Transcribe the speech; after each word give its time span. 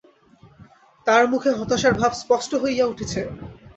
তাঁর 1.07 1.23
মুখে 1.31 1.49
হতাশার 1.59 1.93
ভাব 1.99 2.11
স্পষ্ট 2.21 2.51
হয়ে 2.63 2.87
উঠছে। 2.91 3.21